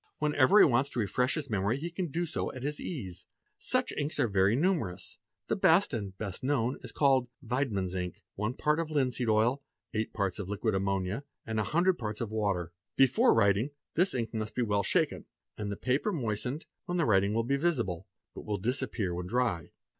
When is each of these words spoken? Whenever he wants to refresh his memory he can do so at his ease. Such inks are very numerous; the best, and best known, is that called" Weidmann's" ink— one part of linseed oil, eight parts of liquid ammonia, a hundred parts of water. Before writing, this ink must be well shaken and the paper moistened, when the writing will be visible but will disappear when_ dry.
Whenever 0.17 0.57
he 0.57 0.65
wants 0.65 0.89
to 0.89 0.99
refresh 0.99 1.35
his 1.35 1.47
memory 1.47 1.77
he 1.77 1.91
can 1.91 2.07
do 2.07 2.25
so 2.25 2.51
at 2.53 2.63
his 2.63 2.79
ease. 2.81 3.27
Such 3.59 3.91
inks 3.91 4.19
are 4.19 4.27
very 4.27 4.55
numerous; 4.55 5.19
the 5.47 5.55
best, 5.55 5.93
and 5.93 6.17
best 6.17 6.41
known, 6.43 6.77
is 6.77 6.81
that 6.89 6.95
called" 6.95 7.27
Weidmann's" 7.47 7.93
ink— 7.93 8.23
one 8.33 8.55
part 8.55 8.79
of 8.79 8.89
linseed 8.89 9.29
oil, 9.29 9.61
eight 9.93 10.11
parts 10.11 10.39
of 10.39 10.49
liquid 10.49 10.73
ammonia, 10.73 11.23
a 11.45 11.61
hundred 11.63 11.99
parts 11.99 12.19
of 12.19 12.31
water. 12.31 12.71
Before 12.95 13.31
writing, 13.35 13.69
this 13.93 14.15
ink 14.15 14.33
must 14.33 14.55
be 14.55 14.63
well 14.63 14.81
shaken 14.81 15.25
and 15.55 15.71
the 15.71 15.77
paper 15.77 16.11
moistened, 16.11 16.65
when 16.85 16.97
the 16.97 17.05
writing 17.05 17.35
will 17.35 17.43
be 17.43 17.55
visible 17.57 18.07
but 18.33 18.43
will 18.43 18.57
disappear 18.57 19.13
when_ 19.13 19.27
dry. 19.29 19.69